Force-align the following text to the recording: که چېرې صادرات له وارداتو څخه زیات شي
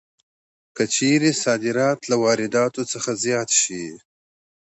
که 0.75 0.83
چېرې 0.95 1.29
صادرات 1.43 1.99
له 2.09 2.15
وارداتو 2.23 2.81
څخه 2.91 3.11
زیات 3.23 3.49
شي 3.61 3.83